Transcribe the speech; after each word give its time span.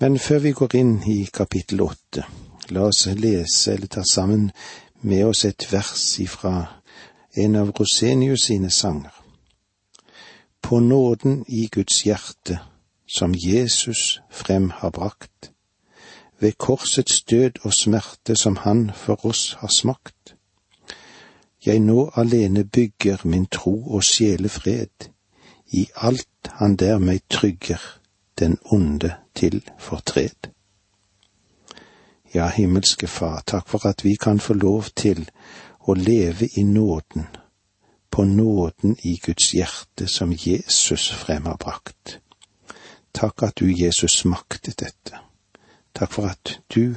Men 0.00 0.18
før 0.18 0.38
vi 0.38 0.52
går 0.52 0.74
inn 0.78 0.92
i 1.10 1.24
kapittel 1.34 1.80
åtte, 1.82 2.22
la 2.70 2.84
oss 2.86 3.08
lese 3.18 3.72
eller 3.72 3.90
ta 3.90 4.04
sammen 4.06 4.50
med 5.02 5.24
oss 5.26 5.44
et 5.44 5.66
vers 5.72 6.04
ifra 6.22 6.52
en 7.34 7.56
av 7.58 7.72
Rosenius 7.74 8.46
sine 8.46 8.70
sanger. 8.70 9.10
På 10.62 10.78
nåden 10.80 11.44
i 11.48 11.66
Guds 11.66 12.04
hjerte, 12.06 12.60
som 13.08 13.34
Jesus 13.34 14.20
frem 14.30 14.70
har 14.70 14.90
brakt, 14.90 15.50
ved 16.38 16.58
korsets 16.58 17.22
død 17.22 17.64
og 17.64 17.74
smerte 17.74 18.36
som 18.36 18.56
han 18.56 18.90
for 18.94 19.26
oss 19.26 19.56
har 19.58 19.68
smakt. 19.68 20.34
Jeg 21.66 21.80
nå 21.80 22.10
alene 22.14 22.64
bygger 22.64 23.24
min 23.24 23.46
tro 23.46 23.74
og 23.94 24.04
sjelefred, 24.04 25.10
i 25.72 25.88
alt 25.96 26.52
han 26.62 26.76
der 26.76 26.98
meg 26.98 27.26
trygger, 27.30 27.82
den 28.38 28.58
onde 28.64 29.16
til 29.38 29.62
fortred. 29.78 30.50
Ja, 32.34 32.48
himmelske 32.48 33.06
Far, 33.06 33.42
takk 33.46 33.68
for 33.68 33.86
at 33.86 34.04
vi 34.04 34.16
kan 34.20 34.40
få 34.40 34.54
lov 34.54 34.90
til 34.96 35.28
å 35.88 35.94
leve 35.94 36.48
i 36.60 36.62
nåden, 36.62 37.26
på 38.10 38.24
nåden 38.24 38.96
i 39.02 39.16
Guds 39.24 39.52
hjerte 39.54 40.08
som 40.08 40.32
Jesus 40.32 41.08
frem 41.14 41.46
har 41.46 41.56
brakt. 41.56 42.18
Takk 43.14 43.42
at 43.42 43.58
du, 43.60 43.66
Jesus, 43.72 44.24
maktet 44.24 44.80
dette. 44.80 45.22
Takk 45.94 46.12
for 46.12 46.28
at 46.28 46.58
du 46.74 46.94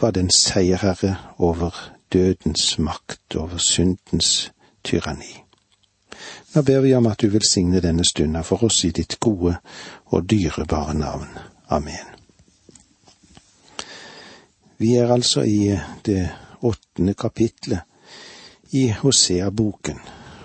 var 0.00 0.10
den 0.10 0.30
seierherre 0.30 1.16
over 1.38 1.74
dødens 2.12 2.78
makt, 2.78 3.36
over 3.36 3.58
syndens 3.58 4.50
tyranni. 4.84 5.42
Nå 6.54 6.62
ber 6.62 6.80
vi 6.80 6.94
om 6.94 7.06
at 7.06 7.20
du 7.20 7.28
velsigne 7.28 7.80
denne 7.80 8.04
stunda 8.04 8.42
for 8.42 8.64
oss 8.64 8.84
i 8.84 8.90
ditt 8.90 9.20
gode 9.20 9.58
og 10.06 10.30
dyrebare 10.30 10.94
navn. 10.94 11.38
Amen. 11.68 12.06
Vi 14.78 14.94
er 14.94 15.12
altså 15.12 15.42
i 15.42 15.78
det 16.06 16.28
åttende 16.62 17.14
kapitlet 17.14 17.80
i 18.70 18.88
Hosea-boken, 18.88 19.98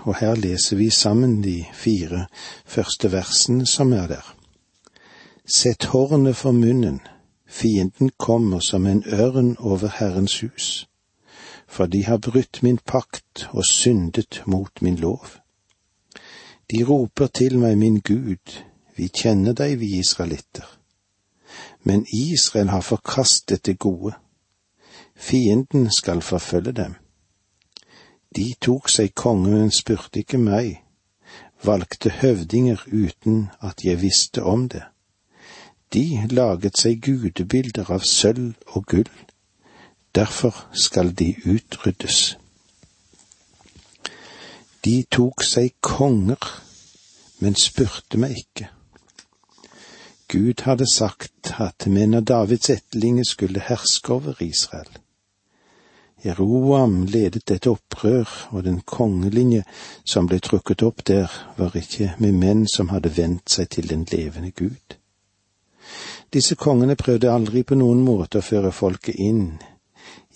og 0.03 0.15
her 0.17 0.35
leser 0.35 0.77
vi 0.77 0.89
sammen 0.89 1.43
de 1.43 1.65
fire 1.73 2.25
første 2.65 3.11
versene 3.11 3.67
som 3.67 3.93
er 3.93 4.07
der. 4.07 4.33
Sett 5.45 5.91
hornet 5.93 6.35
for 6.35 6.51
munnen, 6.51 6.99
fienden 7.45 8.09
kommer 8.17 8.59
som 8.59 8.87
en 8.87 9.03
ørn 9.05 9.57
over 9.59 9.93
Herrens 9.99 10.39
hus, 10.39 10.87
for 11.67 11.85
de 11.85 12.05
har 12.05 12.17
brutt 12.17 12.63
min 12.63 12.77
pakt 12.77 13.47
og 13.51 13.65
syndet 13.65 14.43
mot 14.45 14.81
min 14.81 14.95
lov. 14.95 15.25
De 16.71 16.83
roper 16.83 17.27
til 17.27 17.59
meg, 17.59 17.77
min 17.77 17.99
Gud, 17.99 18.61
vi 18.95 19.07
kjenner 19.07 19.53
deg, 19.53 19.79
vi 19.79 19.97
israelitter. 19.99 20.80
Men 21.83 22.05
Israel 22.13 22.69
har 22.69 22.81
forkastet 22.81 23.65
det 23.65 23.79
gode. 23.79 24.13
Fienden 25.15 25.91
skal 25.91 26.21
forfølge 26.21 26.71
dem. 26.71 26.95
De 28.35 28.53
tok 28.61 28.89
seg 28.89 29.15
konge, 29.15 29.51
men 29.51 29.71
spurte 29.75 30.21
ikke 30.21 30.39
meg, 30.39 30.83
valgte 31.63 32.09
høvdinger 32.21 32.85
uten 32.87 33.49
at 33.61 33.83
jeg 33.83 34.01
visste 34.01 34.43
om 34.43 34.69
det. 34.69 34.83
De 35.93 36.27
laget 36.31 36.79
seg 36.79 37.01
gudebilder 37.03 37.91
av 37.91 38.05
sølv 38.07 38.53
og 38.67 38.85
gull, 38.87 39.11
derfor 40.15 40.55
skal 40.73 41.11
de 41.19 41.33
utryddes. 41.45 42.37
De 44.85 45.01
tok 45.11 45.43
seg 45.43 45.75
konger, 45.83 46.39
men 47.43 47.59
spurte 47.59 48.17
meg 48.17 48.39
ikke. 48.39 48.71
Gud 50.31 50.61
hadde 50.63 50.85
sagt 50.87 51.55
at 51.59 51.87
menn 51.91 52.13
av 52.15 52.23
Davids 52.23 52.69
etterlinge 52.71 53.25
skulle 53.27 53.59
herske 53.67 54.13
over 54.13 54.37
Israel. 54.39 54.87
Jeroam 56.23 57.01
ledet 57.03 57.51
et 57.51 57.67
opprør, 57.67 58.29
og 58.51 58.63
den 58.63 58.79
kongelinje 58.87 59.65
som 60.05 60.29
ble 60.31 60.39
trukket 60.39 60.85
opp 60.87 61.03
der, 61.03 61.27
var 61.57 61.75
ikke 61.75 62.13
med 62.23 62.39
menn 62.39 62.63
som 62.69 62.93
hadde 62.93 63.11
vendt 63.17 63.51
seg 63.51 63.73
til 63.75 63.91
den 63.91 64.07
levende 64.13 64.53
Gud. 64.55 64.95
Disse 66.31 66.55
kongene 66.55 66.95
prøvde 66.95 67.33
aldri 67.33 67.65
på 67.67 67.75
noen 67.75 67.99
måte 68.07 68.39
å 68.39 68.47
føre 68.53 68.71
folket 68.71 69.19
inn 69.19 69.57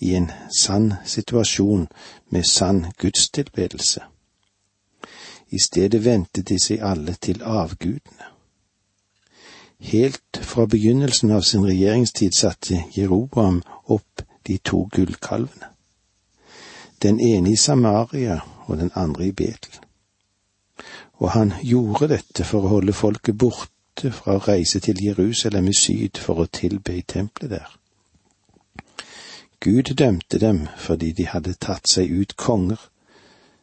i 0.04 0.12
en 0.20 0.28
sann 0.52 0.92
situasjon 1.08 1.88
med 2.36 2.44
sann 2.44 2.84
gudstilbedelse. 3.00 4.04
I 5.56 5.58
stedet 5.62 6.04
vendte 6.04 6.42
de 6.42 6.60
seg 6.60 6.84
alle 6.84 7.16
til 7.16 7.40
avgudene. 7.40 8.35
Helt 9.78 10.40
fra 10.42 10.66
begynnelsen 10.66 11.30
av 11.30 11.40
sin 11.40 11.64
regjeringstid 11.66 12.34
satte 12.34 12.84
Jeroboam 12.92 13.62
opp 13.84 14.22
de 14.42 14.58
to 14.58 14.88
gullkalvene. 14.92 15.72
Den 17.02 17.20
ene 17.20 17.52
i 17.52 17.56
Samaria 17.56 18.40
og 18.66 18.78
den 18.78 18.90
andre 18.94 19.26
i 19.26 19.32
Betel. 19.32 19.80
Og 21.20 21.30
han 21.30 21.52
gjorde 21.62 22.08
dette 22.08 22.44
for 22.44 22.64
å 22.64 22.76
holde 22.76 22.92
folket 22.92 23.36
borte 23.38 24.12
fra 24.12 24.36
å 24.36 24.44
reise 24.48 24.80
til 24.80 25.02
Jerusalem 25.04 25.68
i 25.68 25.76
syd 25.76 26.20
for 26.20 26.40
å 26.40 26.48
tilbe 26.52 26.96
i 26.96 27.02
tempelet 27.02 27.50
der. 27.50 27.76
Gud 29.60 29.92
dømte 29.96 30.38
dem 30.38 30.66
fordi 30.78 31.12
de 31.12 31.26
hadde 31.26 31.56
tatt 31.60 31.88
seg 31.90 32.12
ut 32.12 32.36
konger 32.36 32.80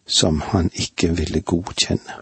som 0.06 0.42
han 0.52 0.70
ikke 0.74 1.14
ville 1.18 1.42
godkjenne. 1.42 2.22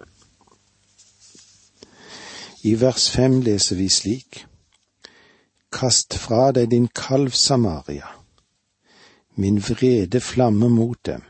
I 2.63 2.75
vers 2.81 3.09
fem 3.09 3.41
leser 3.41 3.75
vi 3.75 3.89
slik. 3.89 4.45
Kast 5.71 6.13
fra 6.13 6.51
deg 6.51 6.69
din 6.71 6.87
kalv 6.87 7.31
Samaria, 7.31 8.07
min 9.35 9.59
vrede 9.59 10.19
flamme 10.19 10.69
mot 10.69 10.99
dem. 11.05 11.23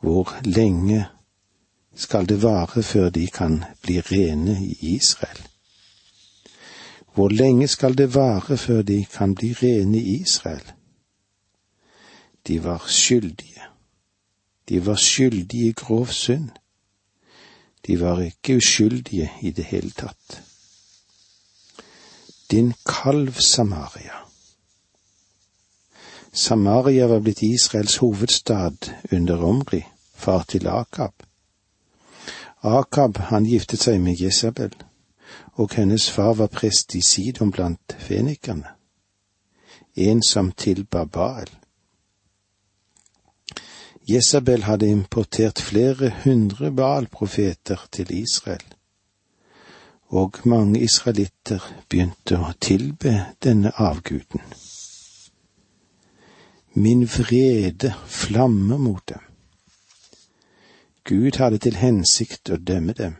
Hvor 0.00 0.34
lenge 0.44 1.06
skal 1.94 2.28
det 2.28 2.42
vare 2.42 2.82
før 2.82 3.10
de 3.10 3.26
kan 3.26 3.64
bli 3.82 4.00
rene 4.00 4.58
i 4.64 4.94
Israel? 4.96 5.42
Hvor 7.14 7.28
lenge 7.28 7.68
skal 7.68 7.98
det 7.98 8.14
vare 8.14 8.56
før 8.56 8.82
de 8.82 9.04
kan 9.04 9.34
bli 9.34 9.52
rene 9.52 9.98
i 9.98 10.20
Israel? 10.20 10.72
De 12.48 12.64
var 12.64 12.84
skyldige 12.88 13.72
de 14.68 14.86
var 14.86 14.96
skyldige 14.96 15.68
i 15.68 15.72
grov 15.72 16.06
synd. 16.06 16.50
De 17.86 18.00
var 18.00 18.20
ikke 18.20 18.56
uskyldige 18.56 19.30
i 19.42 19.50
det 19.50 19.64
hele 19.64 19.90
tatt. 19.90 20.42
Din 22.50 22.74
kalv 22.86 23.34
Samaria. 23.40 24.22
Samaria 26.32 27.06
var 27.06 27.20
blitt 27.20 27.42
Israels 27.42 27.96
hovedstad 27.96 28.92
under 29.12 29.44
Omri, 29.44 29.84
far 30.14 30.42
til 30.48 30.68
Akab. 30.68 31.22
Akab 32.62 33.18
han 33.18 33.44
giftet 33.44 33.82
seg 33.82 34.00
med 34.00 34.20
Jesabel, 34.20 34.74
og 35.52 35.74
hennes 35.74 36.10
far 36.10 36.34
var 36.38 36.46
prest 36.46 36.94
i 36.94 37.02
Sidon 37.02 37.50
blant 37.50 37.96
fenikerne, 37.98 38.68
en 39.96 40.22
som 40.22 40.52
tilba 40.52 41.04
Baal. 41.04 41.50
Jesabel 44.04 44.64
hadde 44.64 44.86
importert 44.86 45.60
flere 45.60 46.10
hundre 46.24 46.72
Baal-profeter 46.72 47.86
til 47.92 48.10
Israel, 48.10 48.64
og 50.08 50.40
mange 50.44 50.80
israelitter 50.82 51.62
begynte 51.88 52.40
å 52.42 52.50
tilbe 52.60 53.12
denne 53.44 53.70
avguden. 53.78 54.42
Min 56.74 57.04
vrede 57.06 57.92
flammer 58.06 58.80
mot 58.82 59.04
dem. 59.08 59.22
Gud 61.04 61.38
hadde 61.38 61.60
til 61.62 61.78
hensikt 61.78 62.50
å 62.50 62.58
dømme 62.58 62.96
dem. 62.98 63.14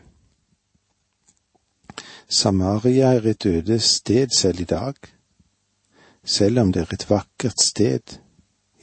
Samaria 2.27 3.13
er 3.15 3.29
et 3.31 3.45
øde 3.45 3.79
sted 3.79 4.35
selv 4.35 4.59
i 4.59 4.67
dag, 4.67 4.99
selv 6.23 6.59
om 6.59 6.75
det 6.75 6.83
er 6.83 6.93
et 6.97 7.09
vakkert 7.09 7.61
sted 7.61 8.17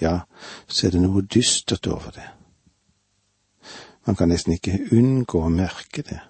ja, 0.01 0.21
så 0.67 0.87
er 0.87 0.91
det 0.91 1.03
noe 1.03 1.23
dystert 1.23 1.87
over 1.87 2.11
det. 2.15 2.27
Man 4.07 4.17
kan 4.17 4.31
nesten 4.33 4.57
ikke 4.57 4.79
unngå 4.97 5.45
å 5.45 5.53
merke 5.53 6.03
det. 6.03 6.21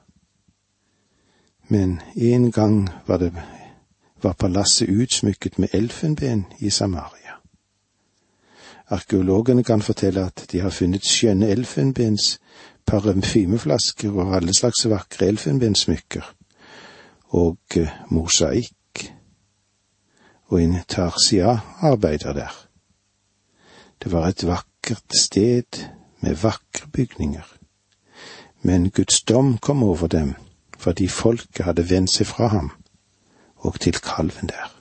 Men 1.71 2.01
en 2.17 2.51
gang 2.51 2.89
var, 3.07 3.23
det, 3.23 3.31
var 4.23 4.35
palasset 4.35 4.91
utsmykket 4.91 5.59
med 5.59 5.75
elfenben 5.75 6.47
i 6.59 6.71
Samaria. 6.71 7.39
Arkeologene 8.91 9.63
kan 9.65 9.83
fortelle 9.83 10.25
at 10.27 10.49
de 10.51 10.61
har 10.61 10.75
funnet 10.75 11.07
skjønne 11.07 11.47
elfenbens 11.47 12.41
parfymeflasker 12.91 14.11
og 14.11 14.35
alle 14.35 14.55
slags 14.55 14.83
vakre 14.91 15.29
elfenbensmykker, 15.31 16.27
og 17.39 17.79
eh, 17.79 17.93
mosaikk, 18.11 19.05
og 20.51 20.59
en 20.63 20.75
tarsia-arbeider 20.89 22.35
der. 22.35 22.70
Det 24.11 24.19
var 24.19 24.29
et 24.29 24.47
vakkert 24.47 25.17
sted 25.17 25.87
med 26.21 26.35
vakre 26.35 26.89
bygninger. 26.93 27.57
Men 28.63 28.91
Guds 28.91 29.23
dom 29.23 29.59
kom 29.59 29.83
over 29.83 30.07
dem 30.07 30.35
fordi 30.79 31.09
folket 31.09 31.65
hadde 31.65 31.91
vendt 31.91 32.11
seg 32.11 32.27
fra 32.27 32.49
ham 32.51 32.73
og 33.57 33.79
til 33.81 34.01
kalven 34.03 34.51
der. 34.51 34.75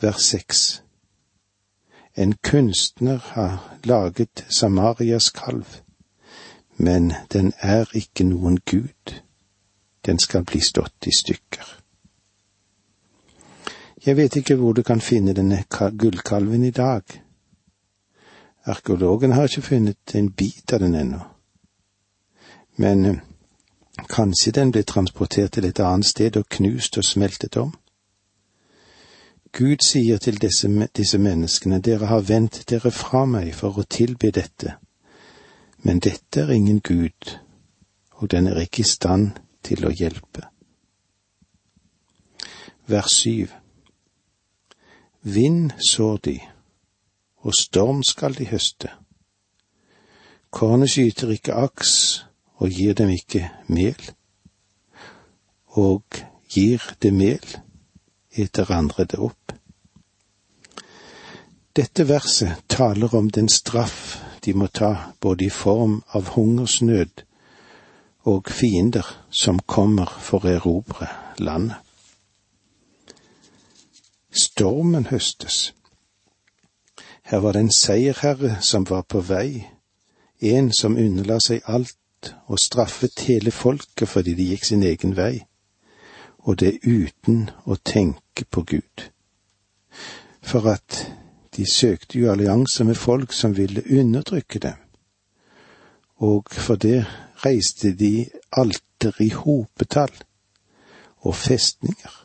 Vers 0.00 0.22
seks 0.24 0.82
En 2.16 2.32
kunstner 2.32 3.18
har 3.18 3.76
laget 3.84 4.46
Samarias 4.48 5.30
kalv, 5.30 5.66
men 6.76 7.12
den 7.32 7.52
er 7.58 7.84
ikke 7.94 8.24
noen 8.24 8.56
gud, 8.60 9.20
den 10.06 10.18
skal 10.18 10.44
bli 10.44 10.60
stått 10.60 11.06
i 11.06 11.12
stykker. 11.12 11.81
Jeg 14.06 14.16
vet 14.16 14.36
ikke 14.36 14.54
hvor 14.58 14.72
du 14.72 14.82
kan 14.82 15.00
finne 15.00 15.32
denne 15.32 15.64
gullkalven 15.70 16.64
i 16.64 16.70
dag. 16.70 17.02
Arkeologen 18.64 19.32
har 19.32 19.42
ikke 19.42 19.62
funnet 19.62 20.14
en 20.14 20.32
bit 20.32 20.72
av 20.72 20.80
den 20.80 20.94
ennå. 20.94 21.20
Men 22.76 23.04
eh, 23.04 23.20
kanskje 24.08 24.52
den 24.52 24.72
ble 24.72 24.82
transportert 24.82 25.52
til 25.52 25.68
et 25.68 25.80
annet 25.80 26.06
sted 26.06 26.36
og 26.36 26.48
knust 26.50 26.98
og 26.98 27.04
smeltet 27.04 27.56
om? 27.56 27.72
Gud 29.52 29.86
sier 29.86 30.18
til 30.18 30.40
disse, 30.40 30.88
disse 30.96 31.18
menneskene, 31.18 31.78
dere 31.78 32.06
har 32.06 32.26
vendt 32.26 32.62
dere 32.70 32.90
fra 32.90 33.24
meg 33.26 33.54
for 33.54 33.78
å 33.78 33.86
tilbe 33.86 34.32
dette, 34.32 34.78
men 35.84 36.00
dette 36.00 36.40
er 36.40 36.54
ingen 36.56 36.80
Gud, 36.80 37.38
og 38.18 38.30
den 38.30 38.46
er 38.46 38.64
ikke 38.64 38.82
i 38.82 38.88
stand 38.88 39.36
til 39.62 39.84
å 39.86 39.92
hjelpe. 39.92 40.48
Vers 42.88 43.20
syv 43.20 43.52
Vind 45.22 45.70
sår 45.78 46.16
de, 46.16 46.40
og 47.46 47.54
storm 47.54 48.02
skal 48.02 48.34
de 48.34 48.46
høste. 48.50 48.88
Kornet 50.50 50.90
skyter 50.90 51.30
ikke 51.30 51.54
aks 51.54 51.92
og 52.58 52.74
gir 52.74 52.96
dem 52.98 53.12
ikke 53.14 53.44
mel, 53.70 54.02
og 55.78 56.02
gir 56.50 56.82
det 57.02 57.12
mel, 57.14 57.46
eter 58.34 58.74
andre 58.74 59.06
det 59.06 59.20
opp. 59.22 59.54
Dette 61.76 62.08
verset 62.08 62.66
taler 62.68 63.14
om 63.14 63.30
den 63.30 63.48
straff 63.48 64.18
de 64.42 64.56
må 64.58 64.66
ta 64.66 65.14
både 65.20 65.46
i 65.46 65.54
form 65.54 66.00
av 66.18 66.34
hungersnød 66.34 67.22
og 68.26 68.50
fiender 68.50 69.06
som 69.30 69.62
kommer 69.66 70.10
for 70.18 70.42
å 70.42 70.56
erobre 70.58 71.06
landet. 71.38 71.78
Stormen 74.32 75.06
høstes. 75.06 75.74
Her 77.22 77.38
var 77.38 77.52
det 77.52 77.60
en 77.60 77.72
seierherre 77.72 78.56
som 78.64 78.86
var 78.88 79.02
på 79.02 79.20
vei, 79.20 79.68
en 80.40 80.72
som 80.72 80.96
underla 80.96 81.36
seg 81.40 81.60
alt 81.68 82.32
og 82.46 82.58
straffet 82.58 83.26
hele 83.28 83.52
folket 83.52 84.08
fordi 84.08 84.34
de 84.38 84.48
gikk 84.54 84.64
sin 84.64 84.86
egen 84.88 85.12
vei, 85.18 85.44
og 86.48 86.58
det 86.64 86.78
uten 86.80 87.50
å 87.68 87.76
tenke 87.76 88.48
på 88.48 88.64
Gud. 88.72 89.06
For 90.40 90.64
at 90.72 91.04
de 91.56 91.68
søkte 91.68 92.18
jo 92.18 92.32
allianse 92.32 92.88
med 92.88 92.96
folk 92.96 93.36
som 93.36 93.56
ville 93.56 93.84
undertrykke 93.84 94.64
dem, 94.64 94.80
og 96.24 96.48
for 96.48 96.80
det 96.80 97.04
reiste 97.44 97.92
de 97.92 98.30
alter 98.56 99.20
i 99.20 99.28
hopetall 99.36 100.14
og 101.20 101.36
festninger 101.36 102.22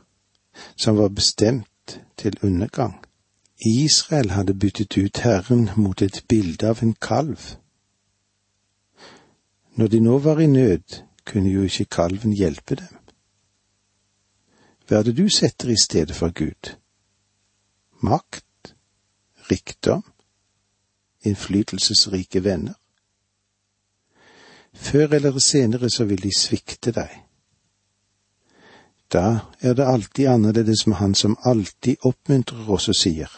som 0.77 0.97
var 0.97 1.11
bestemt 1.11 1.67
til 2.17 2.39
undergang. 2.43 2.95
Israel 3.65 4.29
hadde 4.29 4.53
byttet 4.53 4.97
ut 4.97 5.17
Herren 5.17 5.69
mot 5.77 6.01
et 6.01 6.25
bilde 6.29 6.67
av 6.67 6.83
en 6.83 6.93
kalv. 6.93 7.57
Når 9.75 9.87
de 9.87 9.99
nå 9.99 10.17
var 10.19 10.39
i 10.39 10.45
nød, 10.45 11.03
kunne 11.25 11.49
jo 11.49 11.63
ikke 11.63 11.85
kalven 11.85 12.33
hjelpe 12.33 12.75
dem. 12.75 12.97
Hva 14.87 14.99
er 14.99 15.03
det 15.03 15.17
du 15.17 15.27
setter 15.29 15.69
i 15.69 15.77
stedet 15.83 16.15
for 16.15 16.31
Gud? 16.31 16.75
Makt? 18.01 18.73
Rikdom? 19.51 20.03
Innflytelsesrike 21.25 22.43
venner? 22.43 22.73
Før 24.73 25.07
eller 25.07 25.39
senere 25.39 25.89
så 25.89 26.05
vil 26.05 26.23
de 26.23 26.31
svikte 26.37 26.91
deg. 26.91 27.26
Da 29.13 29.39
er 29.59 29.73
det 29.73 29.87
alltid 29.87 30.27
annerledes 30.27 30.87
med 30.87 30.95
Han 30.95 31.15
som 31.15 31.37
alltid 31.43 31.95
oppmuntrer 32.03 32.69
oss 32.69 32.89
og 32.89 32.95
sier, 32.95 33.31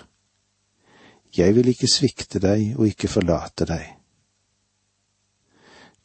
Jeg 1.37 1.55
vil 1.55 1.67
ikke 1.67 1.87
svikte 1.87 2.39
deg 2.39 2.73
og 2.77 2.87
ikke 2.87 3.07
forlate 3.07 3.65
deg. 3.65 3.83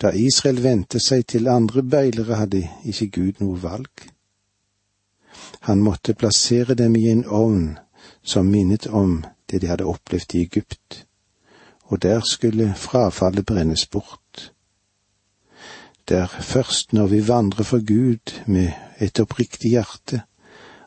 Da 0.01 0.11
Israel 0.11 0.63
vendte 0.63 1.01
seg 1.01 1.27
til 1.27 1.49
andre 1.49 1.83
beilere, 1.83 2.37
hadde 2.37 2.69
ikke 2.85 3.09
Gud 3.09 3.41
noe 3.41 3.63
valg. 3.63 4.11
Han 5.61 5.81
måtte 5.81 6.15
plassere 6.15 6.75
dem 6.75 6.97
i 6.97 7.09
en 7.09 7.25
ovn 7.25 7.79
som 8.23 8.47
minnet 8.47 8.87
om 8.87 9.25
det 9.51 9.63
de 9.63 9.71
hadde 9.71 9.89
opplevd 9.89 10.35
i 10.35 10.43
Egypt, 10.43 11.07
og 11.85 12.03
der 12.03 12.21
skulle 12.21 12.75
frafallet 12.75 13.47
brennes 13.47 13.87
bort. 13.87 14.24
Det 16.09 16.17
er 16.17 16.27
først 16.27 16.93
når 16.93 17.07
vi 17.07 17.29
vandrer 17.29 17.65
for 17.65 17.81
Gud 17.87 18.45
med 18.47 18.73
et 19.01 19.21
oppriktig 19.21 19.71
hjerte, 19.71 20.23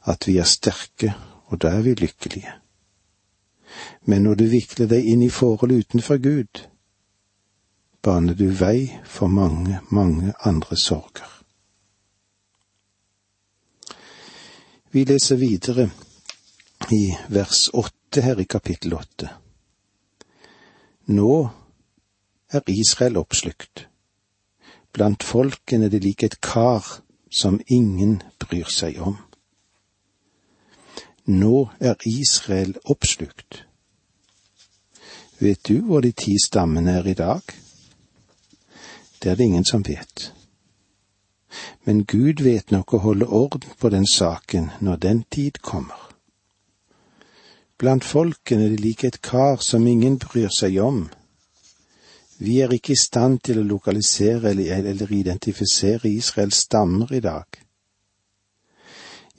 at 0.05 0.27
vi 0.27 0.37
er 0.37 0.43
sterke, 0.43 1.13
og 1.45 1.61
da 1.61 1.67
er 1.67 1.81
vi 1.81 1.93
lykkelige. 1.93 2.53
Men 4.05 4.23
når 4.23 4.35
du 4.35 4.43
vikler 4.43 4.87
deg 4.87 5.05
inn 5.05 5.21
i 5.25 5.29
forhold 5.33 5.71
utenfor 5.71 6.21
Gud, 6.21 6.61
baner 8.01 8.37
du 8.37 8.45
vei 8.53 8.99
for 9.03 9.27
mange, 9.27 9.79
mange 9.91 10.33
andre 10.45 10.77
sorger. 10.77 11.33
Vi 14.91 15.03
leser 15.03 15.35
videre 15.35 15.89
i 16.93 17.11
vers 17.29 17.67
åtte 17.73 18.21
her 18.23 18.39
i 18.39 18.47
kapittel 18.47 18.93
åtte. 18.95 19.29
Nå 21.11 21.33
er 22.53 22.71
Israel 22.71 23.17
oppslukt. 23.17 23.87
Blant 24.97 25.21
folkene 25.23 25.91
det 25.93 25.99
like 26.01 26.25
et 26.25 26.39
kar 26.41 26.81
som 27.29 27.59
ingen 27.67 28.15
bryr 28.41 28.65
seg 28.73 28.95
om. 28.97 29.19
Nå 31.29 31.67
er 31.77 32.01
Israel 32.09 32.73
oppslukt. 32.89 33.59
Vet 35.37 35.67
du 35.69 35.83
hvor 35.85 36.01
de 36.01 36.15
ti 36.17 36.33
stammene 36.41 36.95
er 36.97 37.11
i 37.11 37.13
dag? 37.13 37.45
Det 39.21 39.31
er 39.31 39.35
det 39.35 39.45
ingen 39.45 39.65
som 39.69 39.85
vet. 39.85 40.33
Men 41.85 42.05
Gud 42.05 42.41
vet 42.41 42.73
nok 42.73 42.97
å 42.97 43.03
holde 43.05 43.29
orden 43.29 43.77
på 43.77 43.93
den 43.93 44.09
saken 44.09 44.71
når 44.81 45.03
den 45.05 45.23
tid 45.29 45.61
kommer. 45.61 46.09
Blant 47.77 48.03
folkene 48.03 48.65
er 48.65 48.73
det 48.73 48.81
like 48.81 49.07
et 49.07 49.21
kar 49.21 49.61
som 49.61 49.85
ingen 49.85 50.17
bryr 50.17 50.49
seg 50.49 50.81
om, 50.81 51.03
vi 52.37 52.59
er 52.61 52.73
ikke 52.73 52.93
i 52.93 52.99
stand 52.99 53.39
til 53.45 53.61
å 53.61 53.65
lokalisere 53.65 54.51
eller 54.51 55.13
identifisere 55.13 56.09
Israels 56.09 56.65
stammer 56.67 57.13
i 57.13 57.19
dag. 57.19 57.45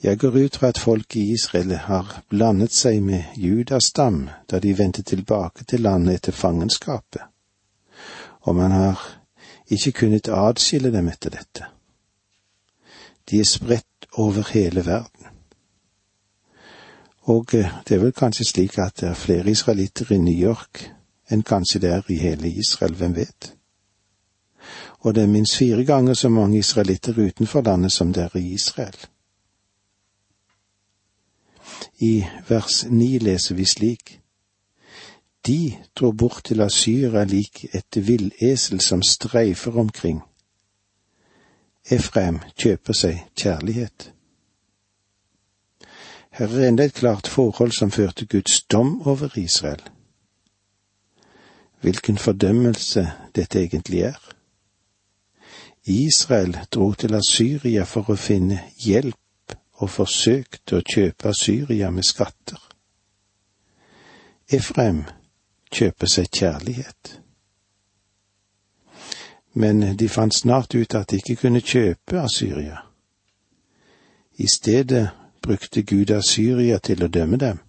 Jeg 0.03 0.19
går 0.19 0.35
ut 0.45 0.55
fra 0.55 0.67
at 0.71 0.79
folk 0.79 1.15
i 1.15 1.31
Israel 1.33 1.73
har 1.75 2.21
blandet 2.29 2.71
seg 2.71 3.01
med 3.03 3.35
Judas 3.35 3.91
stam 3.91 4.29
da 4.47 4.59
de 4.59 4.77
vendte 4.77 5.03
tilbake 5.03 5.65
til 5.67 5.83
landet 5.83 6.19
etter 6.19 6.35
fangenskapet, 6.35 7.23
og 8.47 8.55
man 8.55 8.71
har 8.71 9.01
ikke 9.67 9.91
kunnet 9.91 10.31
adskille 10.31 10.91
dem 10.91 11.07
etter 11.11 11.35
dette. 11.35 11.67
De 13.29 13.39
er 13.39 13.47
spredt 13.47 14.07
over 14.13 14.47
hele 14.53 14.85
verden. 14.85 15.27
Og 17.29 17.53
eh, 17.53 17.67
det 17.87 17.95
er 17.95 18.01
vel 18.01 18.15
kanskje 18.15 18.47
slik 18.47 18.79
at 18.79 19.01
det 19.01 19.11
er 19.11 19.19
flere 19.19 19.51
israelitter 19.51 20.15
i 20.15 20.17
New 20.17 20.33
York 20.33 20.87
enn 21.29 21.43
kanskje 21.43 21.79
det 21.79 21.89
er 21.93 22.11
i 22.11 22.17
hele 22.17 22.49
Israel, 22.49 22.95
hvem 22.95 23.15
vet? 23.15 23.53
Og 24.99 25.15
det 25.15 25.23
er 25.23 25.27
minst 25.27 25.57
fire 25.57 25.85
ganger 25.85 26.13
så 26.13 26.29
mange 26.29 26.57
israelitter 26.57 27.19
utenfor 27.27 27.61
landet 27.61 27.91
som 27.91 28.13
det 28.13 28.23
er 28.23 28.37
i 28.37 28.53
Israel. 28.53 28.97
I 31.99 32.25
vers 32.47 32.85
ni 32.89 33.17
leser 33.17 33.55
vi 33.55 33.65
slik. 33.65 34.19
De 35.47 35.77
dro 35.95 36.11
bort 36.11 36.43
til 36.43 36.61
Asyra 36.61 37.23
lik 37.23 37.65
et 37.73 38.07
villesel 38.07 38.81
som 38.81 39.01
streifer 39.01 39.79
omkring. 39.79 40.21
Efraim 41.91 42.39
kjøper 42.57 42.93
seg 42.93 43.21
kjærlighet. 43.35 44.13
Her 46.31 46.47
er 46.47 46.67
enda 46.67 46.85
et 46.85 46.93
klart 46.93 47.27
forhold 47.27 47.71
som 47.71 47.91
førte 47.91 48.25
Guds 48.25 48.61
dom 48.63 49.01
over 49.07 49.37
Israel 49.37 49.81
hvilken 51.81 52.17
fordømmelse 52.17 53.11
dette 53.35 53.61
egentlig 53.61 54.01
er. 54.01 54.19
Israel 55.85 56.57
dro 56.71 56.93
til 56.93 57.15
Asyria 57.15 57.83
for 57.83 58.11
å 58.11 58.17
finne 58.19 58.59
hjelp 58.83 59.55
og 59.79 59.89
forsøkte 59.89 60.79
å 60.79 60.85
kjøpe 60.85 61.31
Asyria 61.31 61.89
med 61.91 62.05
skatter. 62.05 62.59
Efraim 64.51 65.05
kjøper 65.71 66.11
seg 66.11 66.29
kjærlighet. 66.33 67.15
Men 69.53 69.81
de 69.97 70.09
fant 70.09 70.33
snart 70.35 70.75
ut 70.75 70.95
at 70.95 71.09
de 71.09 71.21
ikke 71.21 71.39
kunne 71.45 71.61
kjøpe 71.61 72.21
Asyria. 72.21 72.83
I 74.39 74.47
stedet 74.47 75.09
brukte 75.41 75.83
Gud 75.83 76.11
Asyria 76.11 76.79
til 76.79 77.03
å 77.03 77.11
dømme 77.11 77.37
dem. 77.37 77.59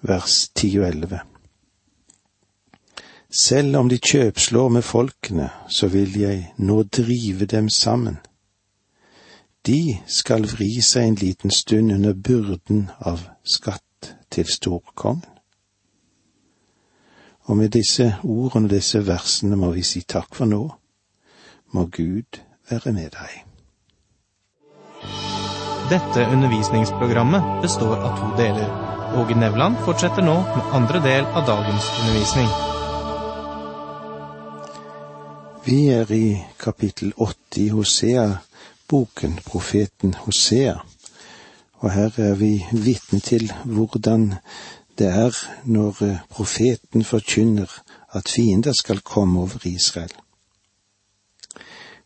Vers 0.00 0.48
10 0.54 0.78
og 0.80 0.88
11. 0.88 1.27
Selv 3.30 3.76
om 3.76 3.88
de 3.88 3.98
kjøpslår 3.98 4.68
med 4.68 4.82
folkene, 4.82 5.50
så 5.68 5.88
vil 5.92 6.20
jeg 6.20 6.52
nå 6.56 6.82
drive 6.82 7.46
dem 7.46 7.68
sammen. 7.68 8.16
De 9.66 9.98
skal 10.06 10.46
vri 10.48 10.80
seg 10.80 11.10
en 11.10 11.18
liten 11.20 11.52
stund 11.52 11.92
under 11.92 12.14
byrden 12.14 12.86
av 13.00 13.26
skatt 13.44 14.14
til 14.32 14.48
storkongen. 14.48 15.26
Og 17.48 17.56
med 17.56 17.68
disse 17.76 18.14
ordene 18.24 18.68
og 18.68 18.72
disse 18.72 19.00
versene 19.06 19.56
må 19.56 19.70
vi 19.76 19.84
si 19.84 20.00
takk 20.08 20.34
for 20.36 20.48
nå. 20.48 20.62
Må 21.72 21.84
Gud 21.92 22.40
være 22.70 22.92
med 22.92 23.12
deg. 23.16 23.36
Dette 25.92 26.24
undervisningsprogrammet 26.32 27.60
består 27.64 27.96
av 27.96 28.16
to 28.20 28.32
deler. 28.40 28.72
Åge 29.20 29.36
Nevland 29.36 29.80
fortsetter 29.84 30.24
nå 30.24 30.40
med 30.48 30.74
andre 30.80 31.04
del 31.04 31.28
av 31.32 31.48
dagens 31.48 31.92
undervisning. 32.00 32.67
Vi 35.68 35.88
er 35.92 36.08
i 36.12 36.44
kapittel 36.56 37.10
åtte 37.20 37.60
i 37.60 37.66
Hosea-boken, 37.68 39.34
profeten 39.44 40.14
Hosea, 40.14 40.78
og 41.82 41.90
her 41.92 42.14
er 42.24 42.38
vi 42.40 42.52
vitne 42.72 43.20
til 43.20 43.52
hvordan 43.64 44.22
det 44.98 45.10
er 45.12 45.36
når 45.68 46.00
profeten 46.30 47.04
forkynner 47.04 47.74
at 48.16 48.32
fiender 48.32 48.72
skal 48.72 49.00
komme 49.00 49.40
over 49.40 49.66
Israel. 49.68 50.14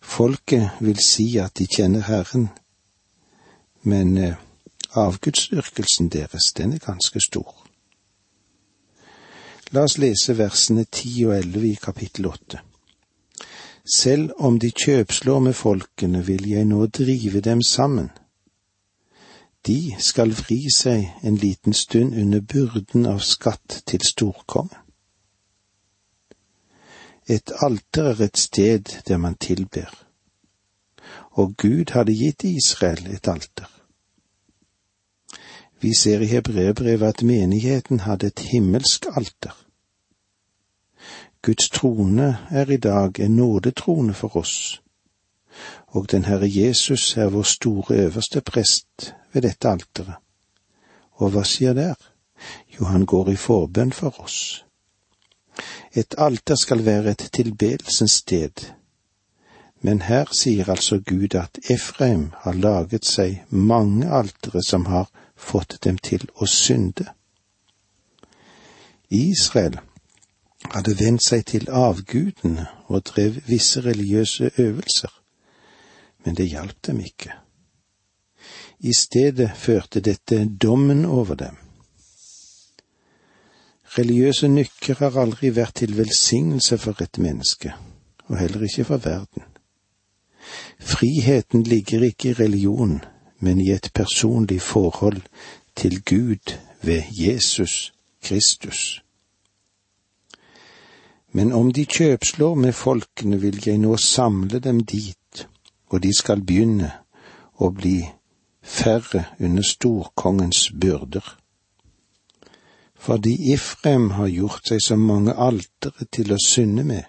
Folket 0.01 0.71
vil 0.81 0.99
si 0.99 1.29
at 1.39 1.55
de 1.59 1.69
kjenner 1.77 2.03
Herren, 2.11 2.49
men 3.83 4.19
eh, 4.19 4.35
avgudsdyrkelsen 4.95 6.09
deres, 6.09 6.51
den 6.57 6.73
er 6.73 6.83
ganske 6.83 7.21
stor. 7.21 7.55
La 9.71 9.87
oss 9.87 10.01
lese 10.03 10.35
versene 10.39 10.89
ti 10.91 11.15
og 11.25 11.39
elleve 11.39 11.71
i 11.71 11.79
kapittel 11.79 12.27
åtte. 12.27 12.67
Selv 13.85 14.31
om 14.39 14.59
de 14.59 14.71
kjøpslår 14.71 15.39
med 15.39 15.53
folkene, 15.53 16.27
vil 16.27 16.49
jeg 16.49 16.65
nå 16.65 16.87
drive 16.87 17.41
dem 17.41 17.63
sammen. 17.63 18.11
De 19.67 19.95
skal 19.99 20.35
vri 20.39 20.67
seg 20.75 21.11
en 21.23 21.37
liten 21.37 21.75
stund 21.75 22.15
under 22.15 22.41
byrden 22.41 23.07
av 23.07 23.19
skatt 23.27 23.83
til 23.87 24.03
storkongen. 24.07 24.79
Et 27.31 27.53
alter 27.63 28.09
er 28.11 28.25
et 28.27 28.39
sted 28.39 28.91
der 29.07 29.17
man 29.17 29.35
tilber, 29.35 29.91
og 31.39 31.55
Gud 31.57 31.95
hadde 31.95 32.15
gitt 32.19 32.45
Israel 32.45 33.07
et 33.15 33.29
alter. 33.29 33.71
Vi 35.83 35.95
ser 35.95 36.21
i 36.21 36.31
hebreerbrevet 36.31 37.09
at 37.09 37.23
menigheten 37.23 38.01
hadde 38.01 38.27
et 38.27 38.39
himmelsk 38.51 39.07
alter. 39.17 39.55
Guds 41.43 41.69
trone 41.69 42.39
er 42.51 42.71
i 42.71 42.77
dag 42.77 43.21
en 43.21 43.37
nådetrone 43.37 44.15
for 44.15 44.37
oss, 44.37 44.83
og 45.87 46.11
den 46.11 46.25
Herre 46.25 46.47
Jesus 46.47 47.17
er 47.17 47.33
vår 47.35 47.43
store 47.43 47.97
øverste 48.05 48.41
prest 48.41 49.15
ved 49.33 49.43
dette 49.43 49.69
alteret. 49.69 50.21
Og 51.19 51.35
hva 51.35 51.43
skjer 51.43 51.75
der? 51.75 51.99
Jo, 52.79 52.85
han 52.85 53.07
går 53.07 53.33
i 53.35 53.37
forbønn 53.37 53.93
for 53.93 54.23
oss. 54.23 54.65
Et 55.93 56.15
alter 56.19 56.55
skal 56.55 56.85
være 56.87 57.11
et 57.11 57.29
tilbedelsens 57.33 58.23
sted, 58.23 58.67
men 59.81 60.03
her 60.07 60.31
sier 60.31 60.71
altså 60.71 61.03
Gud 61.03 61.35
at 61.35 61.59
Efraim 61.71 62.31
har 62.47 62.53
laget 62.55 63.05
seg 63.05 63.43
mange 63.51 64.07
altere 64.07 64.63
som 64.63 64.87
har 64.87 65.11
fått 65.37 65.81
dem 65.85 65.99
til 65.99 66.29
å 66.39 66.47
synde. 66.47 67.11
Israel 69.11 69.83
hadde 70.71 70.95
vendt 70.99 71.25
seg 71.25 71.45
til 71.47 71.69
avgudene 71.71 72.67
og 72.87 73.05
drev 73.07 73.41
visse 73.47 73.81
religiøse 73.81 74.51
øvelser, 74.59 75.13
men 76.25 76.37
det 76.37 76.49
hjalp 76.49 76.77
dem 76.87 77.01
ikke. 77.01 77.33
I 78.81 78.93
stedet 78.93 79.51
førte 79.57 80.01
dette 80.01 80.49
dommen 80.63 81.05
over 81.05 81.35
dem. 81.35 81.57
Religiøse 83.99 84.49
nykker 84.49 84.95
har 84.99 85.19
aldri 85.21 85.51
vært 85.57 85.75
til 85.83 85.97
velsignelse 85.97 86.79
for 86.79 87.03
et 87.03 87.19
menneske, 87.19 87.75
og 88.27 88.39
heller 88.39 88.63
ikke 88.63 88.85
for 88.85 88.97
verden. 88.97 89.43
Friheten 90.81 91.63
ligger 91.63 92.03
ikke 92.03 92.29
i 92.29 92.33
religion, 92.33 93.05
men 93.39 93.61
i 93.61 93.71
et 93.71 93.91
personlig 93.95 94.63
forhold 94.63 95.21
til 95.77 96.03
Gud 96.03 96.57
ved 96.83 97.03
Jesus 97.11 97.95
Kristus. 98.23 99.02
Men 101.33 101.53
om 101.53 101.73
de 101.73 101.85
kjøpslår 101.89 102.55
med 102.55 102.73
folkene, 102.77 103.41
vil 103.41 103.61
jeg 103.67 103.79
nå 103.81 103.97
samle 103.97 104.61
dem 104.61 104.83
dit, 104.85 105.47
og 105.89 106.03
de 106.05 106.13
skal 106.17 106.45
begynne 106.45 106.91
å 107.57 107.71
bli 107.73 108.03
færre 108.63 109.25
under 109.41 109.65
storkongens 109.65 110.71
byrder. 110.81 111.25
Fordi 113.03 113.33
Ifrem 113.53 114.11
har 114.11 114.29
gjort 114.29 114.69
seg 114.69 114.85
så 114.85 114.97
mange 114.97 115.35
altere 115.35 116.07
til 116.13 116.33
å 116.33 116.39
synde 116.39 116.85
med, 116.87 117.09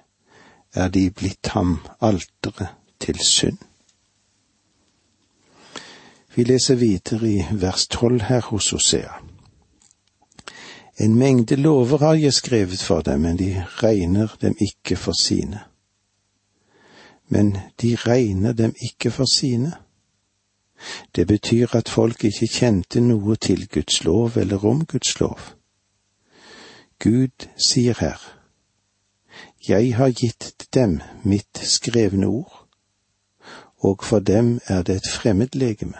er 0.73 0.89
de 0.89 1.09
blitt 1.11 1.51
ham 1.53 1.75
altere 2.01 2.71
til 2.99 3.19
synd. 3.21 3.59
Vi 6.33 6.47
leser 6.47 6.79
videre 6.81 7.29
i 7.29 7.43
vers 7.51 7.85
tolv 7.87 8.25
her 8.25 8.41
hos 8.49 8.71
Hosea. 8.73 9.19
En 10.97 11.15
mengde 11.15 11.55
lover 11.55 11.97
har 11.97 12.13
jeg 12.13 12.33
skrevet 12.33 12.79
for 12.79 13.01
dem, 13.01 13.21
men 13.21 13.37
de 13.37 13.65
regner 13.83 14.35
dem 14.41 14.55
ikke 14.61 14.95
for 14.95 15.13
sine. 15.21 15.59
Men 17.27 17.57
de 17.81 17.95
regner 17.95 18.53
dem 18.53 18.75
ikke 18.81 19.11
for 19.11 19.25
sine. 19.33 19.73
Det 21.15 21.27
betyr 21.27 21.75
at 21.75 21.89
folk 21.89 22.23
ikke 22.23 22.47
kjente 22.47 23.01
noe 23.01 23.35
til 23.35 23.67
Guds 23.67 24.03
lov 24.03 24.31
eller 24.35 24.65
om 24.65 24.85
Guds 24.85 25.19
lov. 25.19 25.39
Gud 26.99 27.47
sier 27.57 27.95
her, 27.99 28.39
Jeg 29.67 29.95
har 29.95 30.11
gitt 30.11 30.67
dem 30.73 31.01
mitt 31.23 31.57
skrevne 31.57 32.27
ord, 32.27 32.67
og 33.77 34.03
for 34.03 34.19
dem 34.19 34.59
er 34.67 34.83
det 34.83 34.95
et 34.95 35.11
fremmedlegeme 35.11 35.97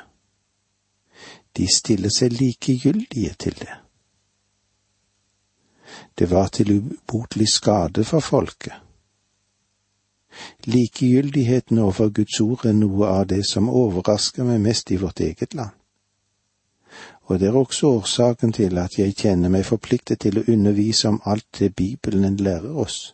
de 1.58 1.68
stiller 1.70 2.10
seg 2.14 2.34
likegyldige 2.40 3.34
til 3.40 3.58
det. 3.60 3.83
Det 6.20 6.32
var 6.32 6.48
til 6.48 6.78
ubotelig 6.78 7.48
skade 7.48 8.04
for 8.04 8.20
folket. 8.20 8.74
Likegyldigheten 10.66 11.78
overfor 11.78 12.10
Guds 12.10 12.40
ord 12.40 12.66
er 12.66 12.74
noe 12.74 13.08
av 13.08 13.28
det 13.30 13.44
som 13.46 13.70
overrasker 13.70 14.44
meg 14.44 14.62
mest 14.62 14.92
i 14.92 14.98
vårt 15.02 15.20
eget 15.20 15.54
land. 15.54 15.74
Og 17.26 17.40
det 17.40 17.48
er 17.48 17.58
også 17.58 17.88
årsaken 17.88 18.54
til 18.54 18.78
at 18.78 18.98
jeg 18.98 19.16
kjenner 19.16 19.50
meg 19.50 19.66
forpliktet 19.66 20.20
til 20.20 20.40
å 20.40 20.46
undervise 20.48 21.10
om 21.10 21.22
alt 21.26 21.60
det 21.60 21.76
Bibelen 21.76 22.38
lærer 22.38 22.74
oss. 22.86 23.14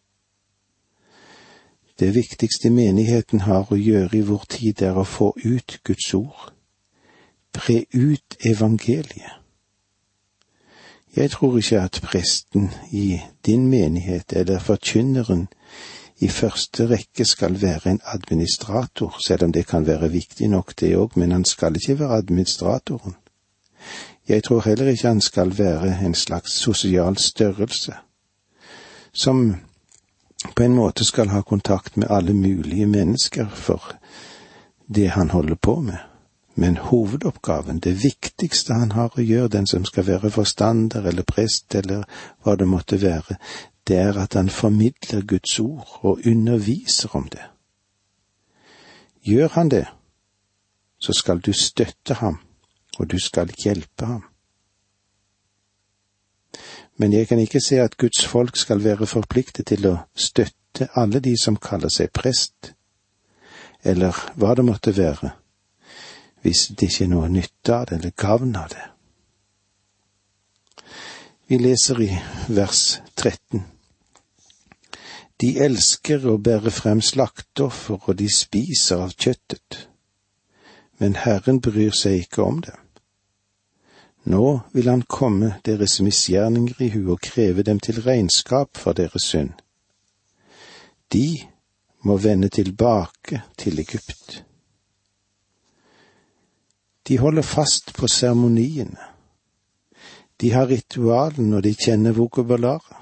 Det 2.00 2.16
viktigste 2.16 2.70
menigheten 2.72 3.44
har 3.44 3.68
å 3.72 3.76
gjøre 3.76 4.18
i 4.18 4.24
vår 4.24 4.46
tid, 4.50 4.82
er 4.82 4.96
å 4.98 5.04
få 5.04 5.34
ut 5.44 5.80
Guds 5.84 6.14
ord 6.14 6.54
Bre 7.52 7.86
ut 7.94 8.38
evangeliet. 8.46 9.39
Jeg 11.16 11.32
tror 11.32 11.58
ikke 11.58 11.82
at 11.82 12.00
presten 12.04 12.72
i 12.92 13.20
din 13.46 13.68
menighet 13.68 14.34
eller 14.34 14.60
forkynneren 14.60 15.48
i 16.20 16.28
første 16.28 16.88
rekke 16.88 17.26
skal 17.26 17.62
være 17.62 17.92
en 17.92 18.02
administrator, 18.06 19.16
selv 19.28 19.44
om 19.44 19.54
det 19.54 19.68
kan 19.68 19.88
være 19.88 20.12
viktig 20.12 20.48
nok 20.48 20.74
det 20.80 20.96
òg, 20.98 21.16
men 21.16 21.32
han 21.32 21.46
skal 21.46 21.76
ikke 21.76 22.00
være 22.00 22.18
administratoren. 22.18 23.16
Jeg 24.28 24.44
tror 24.44 24.62
heller 24.66 24.88
ikke 24.88 25.08
han 25.08 25.22
skal 25.22 25.58
være 25.58 26.06
en 26.06 26.16
slags 26.16 26.52
sosial 26.52 27.18
størrelse, 27.18 27.94
som 29.14 29.56
på 30.56 30.64
en 30.64 30.74
måte 30.74 31.06
skal 31.06 31.28
ha 31.28 31.42
kontakt 31.42 31.98
med 31.98 32.08
alle 32.10 32.34
mulige 32.34 32.86
mennesker 32.86 33.50
for 33.50 33.96
det 34.96 35.10
han 35.10 35.30
holder 35.30 35.56
på 35.56 35.80
med. 35.80 35.98
Men 36.60 36.78
hovedoppgaven, 36.78 37.80
det 37.80 37.94
viktigste 38.04 38.76
han 38.76 38.92
har 38.92 39.14
å 39.16 39.24
gjøre, 39.24 39.52
den 39.54 39.68
som 39.68 39.86
skal 39.88 40.04
være 40.10 40.32
forstander 40.36 41.06
eller 41.08 41.24
prest 41.24 41.76
eller 41.80 42.04
hva 42.44 42.58
det 42.60 42.68
måtte 42.68 43.00
være, 43.00 43.38
det 43.88 43.96
er 43.96 44.20
at 44.20 44.36
han 44.36 44.52
formidler 44.52 45.24
Guds 45.24 45.56
ord 45.64 45.88
og 46.04 46.28
underviser 46.28 47.16
om 47.16 47.30
det. 47.32 47.46
Gjør 49.24 49.56
han 49.56 49.72
det, 49.72 49.86
så 51.00 51.16
skal 51.16 51.40
du 51.40 51.54
støtte 51.56 52.20
ham, 52.20 52.42
og 53.00 53.08
du 53.08 53.20
skal 53.24 53.56
hjelpe 53.64 54.06
ham. 54.06 54.24
Men 57.00 57.14
jeg 57.14 57.32
kan 57.32 57.40
ikke 57.40 57.64
se 57.64 57.80
at 57.80 57.98
Guds 57.98 58.26
folk 58.28 58.60
skal 58.60 58.84
være 58.84 59.08
forpliktet 59.08 59.72
til 59.72 59.88
å 59.88 59.98
støtte 60.12 60.92
alle 61.00 61.24
de 61.24 61.38
som 61.40 61.56
kaller 61.56 61.88
seg 61.88 62.12
prest, 62.12 62.74
eller 63.84 64.26
hva 64.36 64.58
det 64.60 64.68
måtte 64.68 64.98
være, 64.98 65.39
hvis 66.42 66.68
det 66.68 66.90
ikke 66.90 67.04
er 67.06 67.12
noe 67.14 67.30
nytte 67.30 67.76
av 67.76 67.86
det, 67.90 68.00
eller 68.00 68.16
gavn 68.18 68.56
av 68.56 68.72
det. 68.74 68.86
Vi 71.50 71.58
leser 71.58 72.02
i 72.06 72.10
vers 72.54 73.02
13. 73.16 73.64
De 75.40 75.54
elsker 75.64 76.26
å 76.28 76.38
bære 76.38 76.72
frem 76.72 77.02
slakteoffer, 77.02 77.98
og 78.06 78.20
de 78.20 78.28
spiser 78.30 79.02
av 79.06 79.16
kjøttet. 79.16 79.86
Men 81.00 81.16
Herren 81.16 81.62
bryr 81.64 81.96
seg 81.96 82.26
ikke 82.26 82.44
om 82.44 82.60
dem. 82.66 82.78
Nå 84.30 84.60
vil 84.76 84.90
Han 84.90 85.02
komme 85.08 85.56
deres 85.66 86.02
misgjerninger 86.04 86.82
i 86.84 86.90
hu 86.94 87.12
og 87.16 87.24
kreve 87.24 87.64
dem 87.64 87.80
til 87.80 88.02
regnskap 88.04 88.78
for 88.78 88.94
deres 88.94 89.24
synd. 89.32 89.56
De 91.14 91.48
må 92.04 92.18
vende 92.18 92.50
tilbake 92.50 93.42
til 93.58 93.80
Egypt. 93.80 94.44
De 97.10 97.18
holder 97.18 97.42
fast 97.42 97.94
på 97.98 98.08
seremoniene. 98.08 99.02
De 100.42 100.52
har 100.52 100.70
ritualene, 100.70 101.56
og 101.58 101.64
de 101.64 101.74
kjenner 101.74 102.12
vokabularet. 102.12 102.98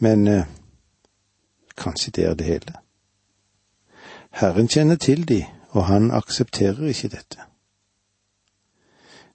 Men 0.00 0.28
eh, 0.28 0.48
kanskje 1.76 2.10
det 2.16 2.24
er 2.24 2.34
det 2.34 2.46
hele. 2.46 2.74
Herren 4.30 4.68
kjenner 4.68 4.96
til 4.96 5.28
de, 5.28 5.44
og 5.70 5.84
han 5.84 6.10
aksepterer 6.10 6.88
ikke 6.88 7.08
dette. 7.08 7.44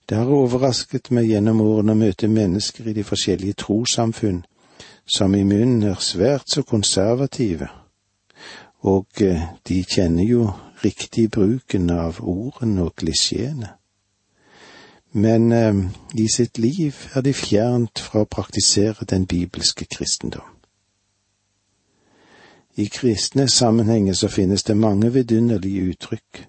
Det 0.09 0.17
har 0.17 0.33
overrasket 0.33 1.11
meg 1.11 1.29
gjennom 1.29 1.61
årene 1.61 1.93
å 1.93 1.99
møte 1.99 2.27
mennesker 2.27 2.89
i 2.89 2.97
de 2.97 3.03
forskjellige 3.03 3.61
trossamfunn 3.61 4.45
som 5.05 5.35
i 5.35 5.43
munnen 5.43 5.83
er 5.91 6.01
svært 6.01 6.49
så 6.49 6.63
konservative, 6.65 7.69
og 8.81 9.21
eh, 9.21 9.45
de 9.67 9.83
kjenner 9.83 10.25
jo 10.25 10.47
riktig 10.83 11.31
bruken 11.31 11.89
av 11.89 12.21
ordene 12.21 12.83
og 12.87 12.95
klisjeene. 12.95 13.73
Men 15.11 15.51
eh, 15.51 15.75
i 16.13 16.27
sitt 16.27 16.57
liv 16.57 16.95
er 17.15 17.21
de 17.21 17.33
fjernt 17.33 17.99
fra 17.99 18.21
å 18.21 18.29
praktisere 18.29 19.07
den 19.09 19.25
bibelske 19.25 19.85
kristendom. 19.85 20.45
I 22.77 22.85
kristne 22.93 23.47
sammenhenger 23.49 24.13
så 24.13 24.27
finnes 24.27 24.63
det 24.63 24.77
mange 24.77 25.09
vidunderlige 25.13 25.81
uttrykk, 25.81 26.43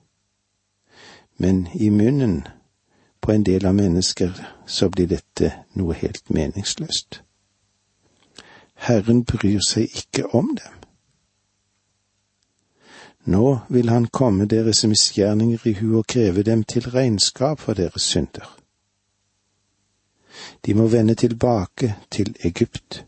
men 1.38 1.68
i 1.74 1.88
munnen 1.90 2.42
på 3.20 3.32
en 3.32 3.46
del 3.46 3.66
av 3.66 3.74
mennesker 3.74 4.34
så 4.66 4.88
blir 4.88 5.08
dette 5.08 5.52
noe 5.74 5.94
helt 5.94 6.30
meningsløst. 6.30 7.22
Herren 8.74 9.24
bryr 9.24 9.62
seg 9.64 9.88
ikke 10.02 10.28
om 10.34 10.52
dem. 10.56 10.77
Nå 13.28 13.58
vil 13.68 13.88
han 13.88 14.06
komme 14.06 14.46
deres 14.48 14.86
misgjerninger 14.88 15.66
i 15.68 15.72
hu 15.80 15.98
og 15.98 16.06
kreve 16.08 16.42
dem 16.42 16.62
til 16.64 16.88
regnskap 16.90 17.60
for 17.60 17.76
deres 17.76 18.02
synder. 18.02 18.46
De 20.64 20.74
må 20.74 20.86
vende 20.86 21.14
tilbake 21.14 21.94
til 22.10 22.36
Egypt. 22.44 23.04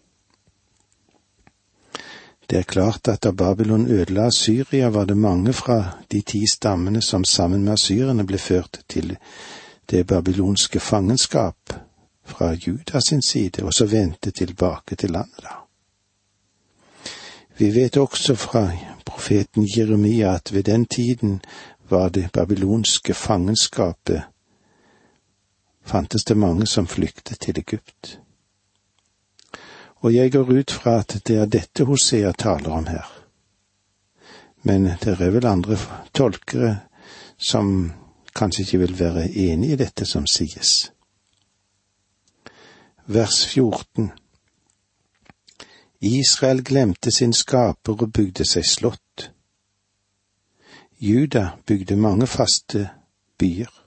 Det 2.51 2.59
er 2.59 2.63
klart 2.63 3.09
at 3.09 3.23
da 3.23 3.31
Babylon 3.31 3.87
ødela 3.87 4.31
Syria, 4.31 4.89
var 4.89 5.05
det 5.05 5.17
mange 5.17 5.53
fra 5.53 5.99
de 6.13 6.21
ti 6.21 6.45
stammene 6.53 7.03
som 7.03 7.25
sammen 7.25 7.65
med 7.65 7.73
asyrerne 7.73 8.27
ble 8.27 8.39
ført 8.39 8.81
til 8.89 9.17
det 9.91 10.07
babylonske 10.07 10.81
fangenskap 10.81 11.73
fra 12.25 12.53
Judas 12.53 13.05
sin 13.09 13.23
side, 13.23 13.63
og 13.63 13.75
så 13.75 13.87
vendte 13.87 14.31
tilbake 14.31 14.97
til 14.97 15.11
landet, 15.11 15.43
da. 15.43 15.57
Vi 17.59 17.75
vet 17.75 17.97
også 17.97 18.35
fra 18.35 18.69
profeten 19.11 19.67
Jeremia 19.77 20.35
at 20.35 20.53
ved 20.53 20.63
den 20.63 20.87
tiden 20.87 21.41
var 21.89 22.09
det 22.09 22.31
babylonske 22.33 23.15
fangenskapet 23.15 24.23
fantes 25.85 26.25
det 26.25 26.37
mange 26.37 26.67
som 26.67 26.87
flyktet 26.87 27.41
til 27.41 27.59
Egypt. 27.59 28.21
Og 29.97 30.15
jeg 30.15 30.33
går 30.33 30.53
ut 30.53 30.71
fra 30.71 30.99
at 30.99 31.23
det 31.27 31.37
er 31.37 31.47
dette 31.47 31.85
Hosea 31.85 32.33
taler 32.33 32.71
om 32.71 32.87
her. 32.87 33.09
Men 34.63 34.85
det 34.85 35.21
er 35.21 35.31
vel 35.31 35.47
andre 35.47 35.77
tolkere 36.15 36.79
som 37.39 37.93
kanskje 38.37 38.63
ikke 38.63 38.79
vil 38.79 38.99
være 38.99 39.29
enig 39.31 39.71
i 39.71 39.77
dette 39.77 40.07
som 40.07 40.27
sies. 40.27 40.93
Vers 43.07 43.47
14 43.47 44.11
Israel 46.01 46.65
glemte 46.65 47.11
sin 47.11 47.33
skaper 47.33 47.93
og 47.93 48.13
bygde 48.13 48.45
seg 48.49 48.65
slott. 48.65 49.10
Juda 51.01 51.49
bygde 51.67 51.97
mange 51.97 52.27
faste 52.27 52.91
byer, 53.39 53.87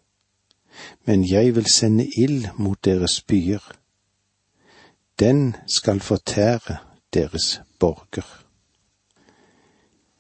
men 1.06 1.30
jeg 1.30 1.56
vil 1.56 1.66
sende 1.66 2.08
ild 2.18 2.48
mot 2.58 2.86
deres 2.86 3.22
byer. 3.22 3.72
Den 5.20 5.56
skal 5.68 6.00
fortære 6.00 6.78
deres 7.14 7.62
borger. 7.80 8.46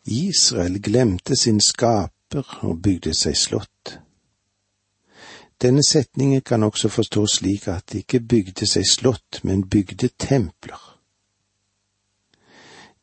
Israel 0.05 0.81
glemte 0.81 1.35
sin 1.35 1.61
skaper 1.61 2.59
og 2.61 2.81
bygde 2.81 3.13
seg 3.13 3.37
slott. 3.37 3.99
Denne 5.61 5.83
setningen 5.89 6.41
kan 6.41 6.63
også 6.63 6.89
forstås 6.89 7.39
slik 7.39 7.67
at 7.67 7.91
de 7.91 7.97
ikke 7.97 8.19
bygde 8.19 8.65
seg 8.65 8.85
slott, 8.85 9.39
men 9.43 9.69
bygde 9.69 10.09
templer. 10.19 10.99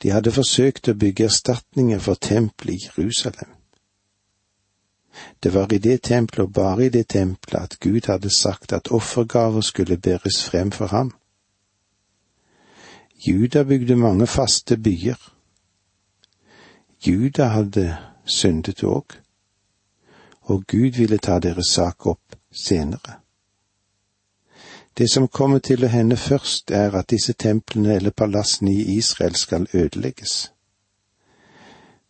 De 0.03 0.11
hadde 0.11 0.33
forsøkt 0.33 0.89
å 0.89 0.95
bygge 0.95 1.25
erstatninger 1.25 1.99
for 1.99 2.15
tempelet 2.15 2.75
i 2.75 2.87
Jerusalem. 2.87 3.60
Det 5.43 5.55
var 5.55 5.73
i 5.73 5.79
det 5.79 6.03
tempelet 6.03 6.45
og 6.47 6.53
bare 6.53 6.87
i 6.87 6.89
det 6.89 7.09
tempelet 7.09 7.63
at 7.63 7.81
Gud 7.81 8.07
hadde 8.07 8.31
sagt 8.31 8.73
at 8.73 8.91
offergaver 8.91 9.61
skulle 9.61 9.97
bæres 9.97 10.45
frem 10.45 10.71
for 10.71 10.87
ham. 10.87 11.15
Juda 13.27 13.63
bygde 13.63 13.97
mange 13.97 14.27
faste 14.27 14.77
byer. 14.77 15.33
Juda 17.07 17.45
hadde 17.45 17.97
syndet 18.25 18.85
òg, 18.85 19.17
og 20.41 20.65
Gud 20.67 20.97
ville 20.97 21.19
ta 21.19 21.39
deres 21.39 21.73
sak 21.75 22.07
opp 22.07 22.37
senere. 22.53 23.21
Det 24.99 25.11
som 25.11 25.29
kommer 25.29 25.59
til 25.59 25.85
å 25.85 25.89
hende 25.89 26.17
først, 26.17 26.71
er 26.71 26.97
at 26.99 27.11
disse 27.11 27.33
templene 27.33 27.95
eller 27.97 28.11
palassene 28.11 28.73
i 28.73 28.97
Israel 28.97 29.35
skal 29.35 29.67
ødelegges. 29.75 30.53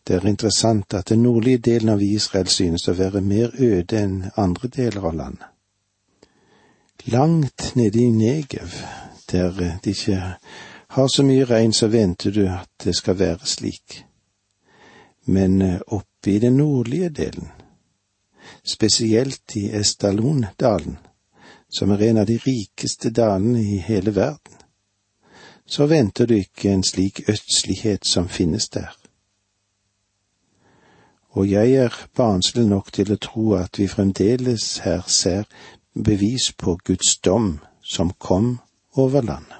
Det 0.06 0.16
er 0.16 0.26
interessant 0.26 0.94
at 0.94 1.08
den 1.08 1.22
nordlige 1.22 1.58
delen 1.58 1.88
av 1.88 2.02
Israel 2.02 2.48
synes 2.48 2.88
å 2.88 2.96
være 2.98 3.20
mer 3.20 3.52
øde 3.58 3.98
enn 4.00 4.30
andre 4.36 4.68
deler 4.68 5.06
av 5.06 5.14
landet. 5.14 5.46
Langt 7.06 7.72
nede 7.76 8.00
i 8.00 8.10
Negev, 8.10 8.74
der 9.30 9.78
de 9.84 9.90
ikke 9.90 10.36
har 10.90 11.08
så 11.08 11.22
mye 11.22 11.44
regn, 11.44 11.72
så 11.72 11.88
venter 11.88 12.30
du 12.30 12.46
at 12.48 12.68
det 12.84 12.96
skal 12.96 13.18
være 13.18 13.46
slik. 13.46 14.04
Men 15.26 15.62
eh, 15.62 15.80
oppe 15.86 16.34
i 16.34 16.38
den 16.38 16.56
nordlige 16.56 17.08
delen, 17.08 17.48
spesielt 18.64 19.56
i 19.56 19.70
Estalondalen, 19.70 20.98
som 21.70 21.90
er 21.90 22.02
en 22.08 22.18
av 22.18 22.26
de 22.26 22.38
rikeste 22.38 23.10
dalene 23.10 23.62
i 23.62 23.78
hele 23.78 24.14
verden, 24.14 24.56
så 25.66 25.86
venter 25.86 26.26
du 26.26 26.34
ikke 26.34 26.72
en 26.72 26.82
slik 26.82 27.22
ødslighet 27.28 28.06
som 28.06 28.28
finnes 28.28 28.68
der. 28.68 28.99
Og 31.30 31.50
jeg 31.50 31.72
er 31.72 31.94
barnslig 32.16 32.66
nok 32.66 32.92
til 32.92 33.12
å 33.12 33.18
tro 33.22 33.52
at 33.54 33.78
vi 33.78 33.86
fremdeles 33.88 34.80
her 34.84 35.04
ser 35.06 35.46
bevis 35.94 36.50
på 36.52 36.76
Guds 36.84 37.16
dom 37.18 37.60
som 37.82 38.10
kom 38.18 38.58
over 38.98 39.22
landet. 39.22 39.56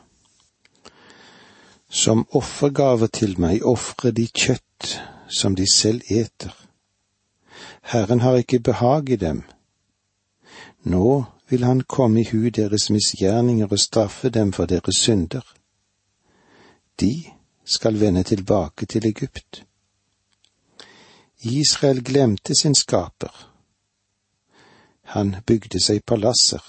Som 1.88 2.26
offergave 2.34 3.08
til 3.08 3.38
meg 3.40 3.62
ofrer 3.66 4.14
de 4.14 4.26
kjøtt 4.26 4.98
som 5.28 5.54
de 5.54 5.66
selv 5.70 6.02
eter. 6.10 6.54
Herren 7.82 8.20
har 8.20 8.38
ikke 8.38 8.60
behag 8.60 9.10
i 9.10 9.16
dem. 9.16 9.42
Nå 10.82 11.24
vil 11.50 11.64
han 11.64 11.80
komme 11.80 12.20
i 12.20 12.28
hu 12.30 12.50
deres 12.50 12.90
misgjerninger 12.90 13.66
og 13.70 13.78
straffe 13.78 14.30
dem 14.30 14.52
for 14.52 14.66
deres 14.66 15.02
synder. 15.02 15.42
De 17.00 17.24
skal 17.64 18.00
vende 18.00 18.22
tilbake 18.22 18.86
til 18.86 19.06
Egypt. 19.06 19.64
Israel 21.42 22.02
glemte 22.02 22.54
sin 22.54 22.74
skaper. 22.74 23.32
Han 25.02 25.36
bygde 25.46 25.80
seg 25.80 26.04
palasser. 26.04 26.62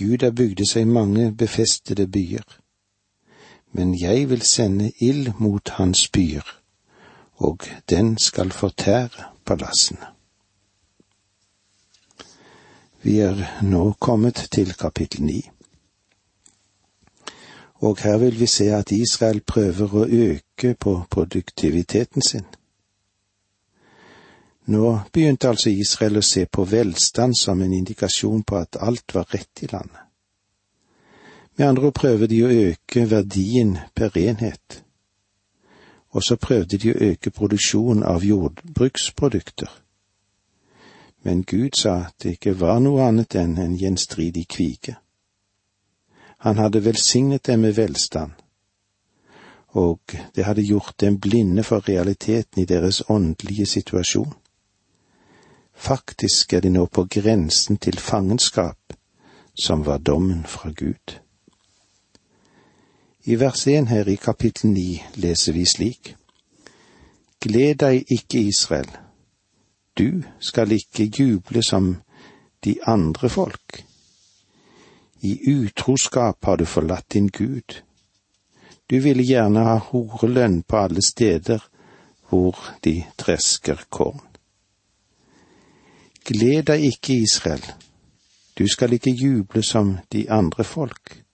Juda 0.00 0.30
bygde 0.30 0.66
seg 0.66 0.86
mange 0.86 1.32
befestede 1.34 2.06
byer. 2.06 2.46
Men 3.72 3.94
jeg 3.98 4.30
vil 4.30 4.42
sende 4.42 4.92
ild 5.02 5.32
mot 5.38 5.68
hans 5.68 6.08
byer, 6.08 6.46
og 7.34 7.66
den 7.90 8.18
skal 8.18 8.52
fortære 8.52 9.30
palassene. 9.44 10.06
Vi 13.02 13.18
er 13.18 13.62
nå 13.62 13.92
kommet 14.00 14.46
til 14.52 14.72
kapittel 14.72 15.26
ni. 15.26 15.40
Og 17.74 17.98
her 17.98 18.16
vil 18.18 18.40
vi 18.40 18.46
se 18.46 18.70
at 18.72 18.92
Israel 18.92 19.40
prøver 19.40 19.94
å 19.94 20.06
øke 20.06 20.74
på 20.74 21.02
produktiviteten 21.10 22.22
sin. 22.22 22.46
Nå 24.66 25.00
begynte 25.12 25.48
altså 25.48 25.70
Israel 25.70 26.16
å 26.18 26.24
se 26.24 26.46
på 26.46 26.64
velstand 26.64 27.36
som 27.36 27.60
en 27.62 27.72
indikasjon 27.72 28.42
på 28.48 28.56
at 28.56 28.78
alt 28.80 29.14
var 29.14 29.28
rett 29.32 29.62
i 29.62 29.68
landet. 29.68 30.00
Med 31.56 31.68
andre 31.68 31.86
ord 31.86 31.94
prøver 31.94 32.26
de 32.26 32.40
å 32.42 32.50
øke 32.50 33.04
verdien 33.10 33.76
per 33.94 34.16
enhet, 34.18 34.80
og 36.10 36.24
så 36.24 36.36
prøvde 36.40 36.78
de 36.78 36.90
å 36.94 37.00
øke 37.10 37.30
produksjonen 37.30 38.02
av 38.08 38.24
jordbruksprodukter. 38.24 39.70
Men 41.22 41.44
Gud 41.44 41.76
sa 41.76 41.94
at 42.08 42.14
det 42.22 42.36
ikke 42.36 42.56
var 42.60 42.80
noe 42.80 43.04
annet 43.04 43.36
enn 43.38 43.58
en 43.58 43.76
gjenstridig 43.76 44.46
kvige. 44.48 44.96
Han 46.44 46.58
hadde 46.58 46.82
velsignet 46.84 47.46
dem 47.46 47.62
med 47.64 47.76
velstand, 47.76 48.32
og 49.68 50.16
det 50.34 50.44
hadde 50.44 50.64
gjort 50.64 50.96
dem 51.00 51.20
blinde 51.20 51.62
for 51.62 51.84
realiteten 51.88 52.62
i 52.62 52.66
deres 52.68 53.02
åndelige 53.08 53.66
situasjon. 53.66 54.32
Faktisk 55.74 56.52
er 56.52 56.60
de 56.60 56.70
nå 56.70 56.86
på 56.86 57.04
grensen 57.10 57.76
til 57.76 57.98
fangenskap, 57.98 58.94
som 59.54 59.86
var 59.86 59.98
dommen 59.98 60.44
fra 60.46 60.70
Gud. 60.70 61.18
I 63.24 63.34
vers 63.40 63.66
1 63.66 63.88
her 63.88 64.08
i 64.08 64.14
kapittel 64.16 64.70
9 64.70 65.02
leser 65.14 65.52
vi 65.52 65.64
slik. 65.64 66.14
Gled 67.40 67.74
deg 67.80 68.04
ikke, 68.08 68.38
Israel. 68.38 68.90
Du 69.98 70.22
skal 70.40 70.72
ikke 70.72 71.10
juble 71.18 71.62
som 71.62 71.96
de 72.64 72.76
andre 72.86 73.28
folk. 73.28 73.84
I 75.20 75.38
utroskap 75.48 76.44
har 76.44 76.56
du 76.56 76.64
forlatt 76.64 77.12
din 77.12 77.28
Gud. 77.28 77.80
Du 78.90 78.98
ville 79.00 79.24
gjerne 79.24 79.64
ha 79.64 79.78
horelønn 79.88 80.62
på 80.62 80.76
alle 80.76 81.02
steder 81.02 81.64
hvor 82.28 82.58
de 82.84 82.98
tresker 83.16 83.86
korn. 83.88 84.33
Gled 86.24 86.62
deg 86.62 86.84
ikke, 86.84 87.14
Israel, 87.20 87.64
du 88.58 88.68
skal 88.68 88.92
ikke 88.92 89.10
juble 89.10 89.62
som 89.62 89.98
de 90.12 90.30
andre 90.30 90.64
folk. 90.64 91.24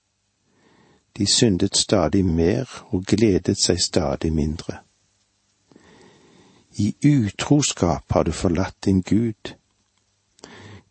De 1.17 1.27
syndet 1.27 1.77
stadig 1.77 2.25
mer 2.25 2.67
og 2.89 3.05
gledet 3.07 3.55
seg 3.59 3.79
stadig 3.79 4.33
mindre. 4.33 4.81
I 6.75 6.95
utroskap 7.07 8.03
har 8.11 8.23
du 8.23 8.31
forlatt 8.31 8.75
din 8.85 9.01
Gud. 9.01 9.55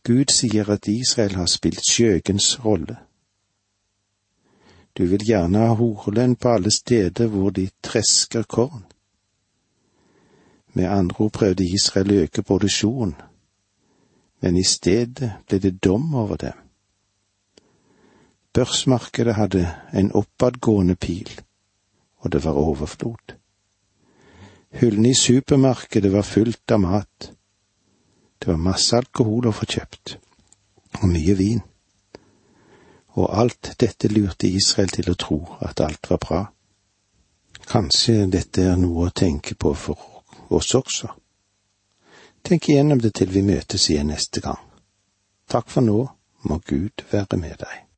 Gud 0.05 0.33
sier 0.33 0.71
at 0.71 0.89
Israel 0.89 1.37
har 1.37 1.47
spilt 1.47 1.85
skjøgens 1.91 2.65
rolle. 2.65 2.97
Du 4.97 5.05
vil 5.07 5.25
gjerne 5.29 5.59
ha 5.59 5.75
horelønn 5.77 6.37
på 6.37 6.57
alle 6.57 6.73
steder 6.73 7.27
hvor 7.27 7.51
de 7.51 7.69
tresker 7.83 8.43
korn. 8.43 8.85
Med 10.73 10.89
andre 10.89 11.25
ord 11.25 11.33
prøvde 11.33 11.69
Israel 11.69 12.13
å 12.13 12.23
øke 12.25 12.43
produksjonen 12.43 13.17
men 14.41 14.57
i 14.57 14.65
stedet 14.65 15.33
ble 15.49 15.59
det 15.61 15.79
dom 15.85 16.15
over 16.15 16.37
dem. 16.37 16.57
Børsmarkedet 18.53 19.35
hadde 19.35 19.67
en 19.95 20.13
oppadgående 20.13 20.97
pil, 20.97 21.31
og 22.19 22.33
det 22.33 22.45
var 22.45 22.59
overflod. 22.59 23.37
Hyllene 24.71 25.11
i 25.11 25.15
supermarkedet 25.15 26.13
var 26.13 26.23
fullt 26.23 26.71
av 26.71 26.81
mat. 26.81 27.31
Det 28.39 28.49
var 28.49 28.57
masse 28.57 28.97
alkohol 28.97 29.51
å 29.51 29.55
få 29.55 29.69
kjøpt, 29.71 30.17
og 31.03 31.07
mye 31.13 31.37
vin. 31.39 31.63
Og 33.19 33.31
alt 33.43 33.75
dette 33.81 34.09
lurte 34.09 34.49
Israel 34.49 34.91
til 34.95 35.11
å 35.11 35.19
tro 35.19 35.41
at 35.61 35.83
alt 35.85 36.11
var 36.11 36.23
bra. 36.23 36.43
Kanskje 37.71 38.25
dette 38.31 38.65
er 38.67 38.79
noe 38.81 39.09
å 39.09 39.15
tenke 39.15 39.55
på 39.55 39.75
for 39.75 40.25
oss 40.51 40.75
også. 40.75 41.11
Tenk 42.43 42.69
igjennom 42.69 43.01
det 43.01 43.15
til 43.21 43.31
vi 43.35 43.43
møtes 43.47 43.91
igjen 43.91 44.11
neste 44.13 44.41
gang. 44.41 44.59
Takk 45.51 45.71
for 45.71 45.85
nå, 45.85 46.01
må 46.49 46.61
Gud 46.67 47.05
være 47.11 47.39
med 47.39 47.61
deg. 47.61 47.90